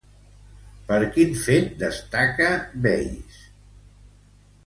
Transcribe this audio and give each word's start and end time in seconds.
Per 0.85 0.97
quin 1.17 1.35
fet 1.41 1.67
destaca 1.83 2.49
Veïs? 2.87 3.39